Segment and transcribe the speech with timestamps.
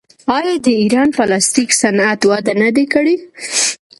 [0.35, 3.15] آیا د ایران پلاستیک صنعت وده نه ده کړې؟